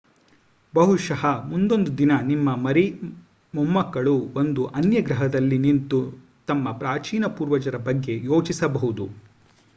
[0.73, 1.21] ಬಹುಶಃ
[1.43, 2.85] ಮುಂದೊಂದು ದಿನ ನಿಮ್ಮ ಮರಿ
[3.53, 6.01] ಮೊಮ್ಮಕ್ಕಳು ಒಂದು ಅನ್ಯ ಗ್ರಹದಲ್ಲಿ ನಿಂತು
[6.47, 9.07] ತಮ್ಮ ಪ್ರಾಚೀನ ಪೂರ್ವಜರ ಬಗ್ಗೆ ಯೋಚಿಸಬಹುದು